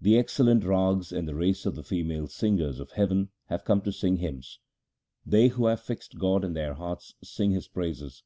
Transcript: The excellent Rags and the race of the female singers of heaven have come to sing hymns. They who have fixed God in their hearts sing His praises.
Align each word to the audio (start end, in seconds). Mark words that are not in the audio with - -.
The 0.00 0.16
excellent 0.16 0.64
Rags 0.64 1.12
and 1.12 1.28
the 1.28 1.34
race 1.34 1.66
of 1.66 1.74
the 1.74 1.82
female 1.82 2.26
singers 2.26 2.80
of 2.80 2.92
heaven 2.92 3.28
have 3.48 3.66
come 3.66 3.82
to 3.82 3.92
sing 3.92 4.16
hymns. 4.16 4.60
They 5.26 5.48
who 5.48 5.66
have 5.66 5.82
fixed 5.82 6.18
God 6.18 6.42
in 6.42 6.54
their 6.54 6.72
hearts 6.72 7.12
sing 7.22 7.50
His 7.50 7.68
praises. 7.68 8.22